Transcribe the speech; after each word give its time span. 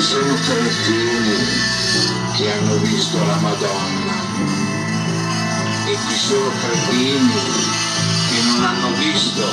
ci 0.00 0.06
sono 0.06 0.34
cretini 0.34 1.36
che 2.34 2.50
hanno 2.50 2.76
visto 2.78 3.22
la 3.22 3.36
Madonna 3.36 4.14
e 5.84 5.98
ci 6.08 6.18
sono 6.18 6.50
cretini 6.58 7.34
che 8.30 8.42
non 8.46 8.64
hanno 8.64 8.94
visto 8.96 9.44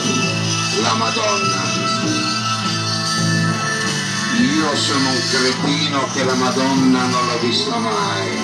la 0.82 0.94
Madonna. 0.94 1.64
Io 4.40 4.76
sono 4.78 5.10
un 5.10 5.22
cretino 5.30 6.08
che 6.14 6.24
la 6.24 6.36
Madonna 6.36 7.06
non 7.08 7.28
l'ha 7.28 7.38
vista 7.42 7.76
mai. 7.76 8.38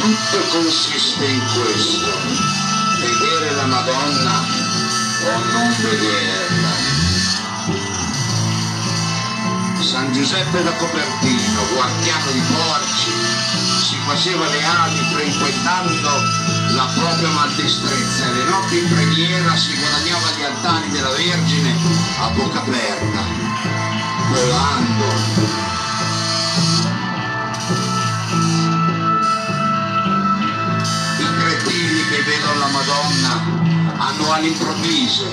Tutto 0.00 0.38
consiste 0.52 1.24
in 1.24 1.42
questo, 1.54 2.06
vedere 3.00 3.50
la 3.56 3.66
Madonna 3.66 4.44
o 5.24 5.38
non 5.50 5.74
vederla. 5.80 6.43
Giuseppe 10.14 10.62
da 10.62 10.72
Copertino, 10.74 11.66
guardiano 11.74 12.30
di 12.30 12.40
porci, 12.40 13.10
si 13.82 13.96
faceva 14.06 14.46
le 14.46 14.64
ali 14.64 14.96
frequentando 15.12 16.22
la 16.70 16.88
propria 16.94 17.28
maldestrezza 17.30 18.26
e 18.26 18.32
le 18.32 18.44
notti 18.44 18.78
in 18.78 18.88
preghiera 18.88 19.56
si 19.56 19.76
guadagnava 19.76 20.30
gli 20.36 20.42
altari 20.44 20.88
della 20.90 21.10
Vergine 21.10 21.74
a 22.20 22.28
bocca 22.28 22.60
aperta, 22.60 23.24
volando. 24.28 25.04
I 31.18 31.26
cretini 31.38 32.08
che 32.08 32.22
vedono 32.22 32.58
la 32.60 32.68
Madonna 32.68 33.62
hanno 33.98 34.32
ali 34.32 34.46
improvvise, 34.46 35.26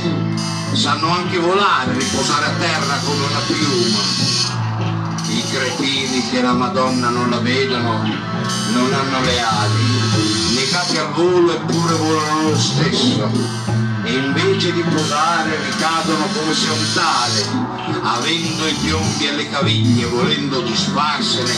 sanno 0.73 1.09
anche 1.09 1.37
volare, 1.37 1.93
riposare 1.93 2.45
a 2.45 2.53
terra 2.53 2.97
come 3.03 3.25
una 3.25 3.39
piuma. 3.45 3.80
Che 6.31 6.41
la 6.41 6.53
Madonna 6.53 7.09
non 7.09 7.29
la 7.29 7.39
vedono 7.39 8.03
non 8.71 8.93
hanno 8.93 9.21
le 9.25 9.41
ali, 9.41 10.55
negati 10.55 10.97
al 10.97 11.11
volo 11.11 11.53
eppure 11.53 11.93
volano 11.95 12.49
lo 12.51 12.57
stesso. 12.57 13.29
E 14.05 14.13
invece 14.13 14.71
di 14.71 14.81
posare 14.81 15.59
ricadono 15.61 16.25
come 16.33 16.53
se 16.53 16.69
un 16.69 16.85
tale, 16.93 17.45
avendo 18.01 18.65
i 18.65 18.73
piombi 18.81 19.27
alle 19.27 19.49
caviglie, 19.49 20.05
volendo 20.05 20.61
disfarsene, 20.61 21.51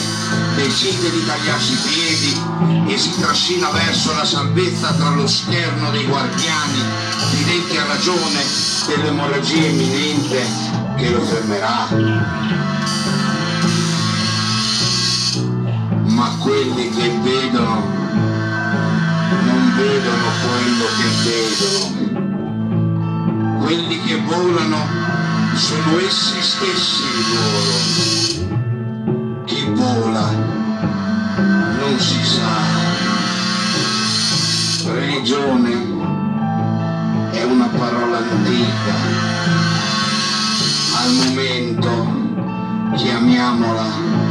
decide 0.56 1.08
di 1.08 1.24
tagliarsi 1.24 1.72
i 1.72 1.78
piedi 1.88 2.92
e 2.92 2.98
si 2.98 3.16
trascina 3.20 3.70
verso 3.70 4.12
la 4.12 4.24
salvezza 4.24 4.92
tra 4.94 5.10
lo 5.10 5.28
scherno 5.28 5.92
dei 5.92 6.04
guardiani, 6.04 6.82
fidenti 7.30 7.76
a 7.76 7.86
ragione 7.86 8.42
dell'emorragia 8.88 9.66
imminente 9.66 10.44
che 10.96 11.10
lo 11.10 11.20
fermerà. 11.20 12.62
Ma 16.14 16.30
quelli 16.38 16.88
che 16.90 17.10
vedono 17.22 17.82
non 19.46 19.74
vedono 19.76 20.28
quello 20.44 20.86
che 20.96 21.08
vedono. 21.24 21.86
Quelli 23.64 23.96
che 24.02 24.16
volano 24.20 24.78
sono 25.54 25.98
essi 25.98 26.40
stessi 26.40 27.02
il 27.02 27.24
volo. 27.34 27.76
Chi 29.44 29.64
vola 29.70 30.30
non 31.80 31.98
si 31.98 32.24
sa. 32.24 32.62
Religione 34.92 35.72
è 37.30 37.42
una 37.42 37.66
parola 37.76 38.18
antica. 38.18 38.94
Al 40.96 41.10
momento 41.12 42.22
chiamiamola 42.94 44.23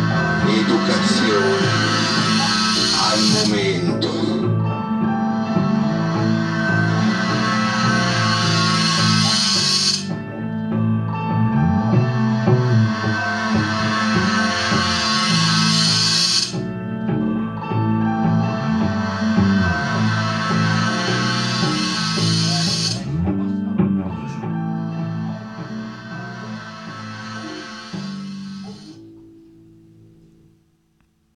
educazione 0.60 1.68
al 3.12 3.20
momento. 3.34 3.73